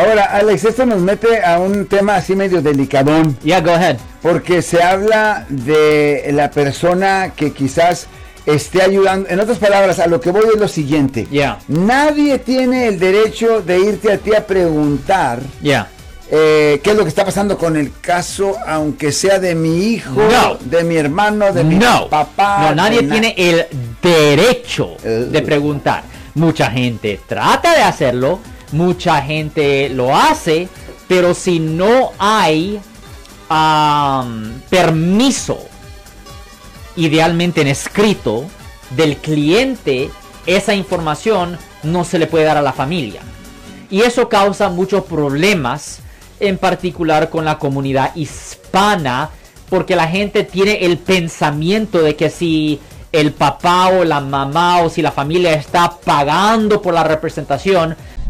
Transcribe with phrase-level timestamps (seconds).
[0.00, 3.36] Ahora, Alex, esto nos mete a un tema así medio delicadón.
[3.42, 3.98] Yeah, go ahead.
[4.22, 8.06] Porque se habla de la persona que quizás
[8.46, 9.28] esté ayudando.
[9.28, 11.26] En otras palabras, a lo que voy es lo siguiente.
[11.30, 11.58] Yeah.
[11.68, 15.88] Nadie tiene el derecho de irte a ti a preguntar Yeah.
[16.30, 20.14] eh, qué es lo que está pasando con el caso, aunque sea de mi hijo,
[20.14, 20.56] No.
[20.64, 22.68] de mi hermano, de mi No, papá.
[22.70, 23.66] no, nadie na- tiene el
[24.02, 26.04] derecho de preguntar.
[26.36, 28.38] Mucha gente trata de hacerlo,
[28.72, 30.68] mucha gente lo hace,
[31.08, 32.80] pero si no hay
[34.68, 35.58] permiso,
[36.96, 38.44] idealmente en escrito,
[38.90, 40.10] del cliente,
[40.46, 43.22] esa información no se le puede dar a la familia.
[43.90, 46.00] Y eso causa muchos problemas,
[46.38, 49.30] en particular con la comunidad hispana,
[49.68, 52.80] porque la gente tiene el pensamiento de que si
[53.12, 57.96] el papá o la mamá o si la familia está pagando por la representación,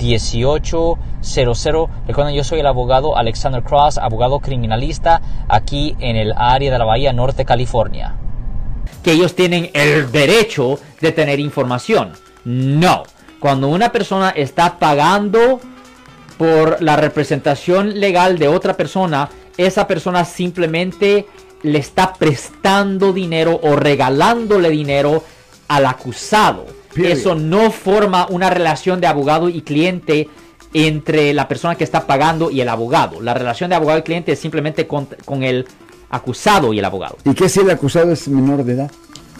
[0.00, 1.88] 1-800-530-1800.
[2.06, 6.84] Recuerden, yo soy el abogado Alexander Cross, abogado criminalista aquí en el área de la
[6.84, 8.14] Bahía Norte, California.
[9.02, 12.12] que ellos tienen el derecho de tener información.
[12.44, 13.04] No.
[13.38, 15.60] Cuando una persona está pagando
[16.36, 21.26] por la representación legal de otra persona, esa persona simplemente
[21.62, 25.22] le está prestando dinero o regalándole dinero
[25.68, 26.66] al acusado.
[26.94, 27.12] Period.
[27.12, 30.28] Eso no forma una relación de abogado y cliente
[30.72, 33.20] entre la persona que está pagando y el abogado.
[33.20, 35.66] La relación de abogado y cliente es simplemente con, con el
[36.10, 37.16] acusado y el abogado.
[37.24, 38.90] ¿Y qué si el acusado es menor de edad?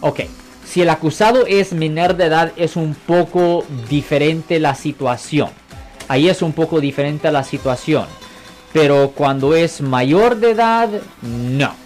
[0.00, 0.20] Ok,
[0.66, 5.50] si el acusado es menor de edad es un poco diferente la situación.
[6.08, 8.06] Ahí es un poco diferente la situación.
[8.72, 10.88] Pero cuando es mayor de edad,
[11.22, 11.85] no.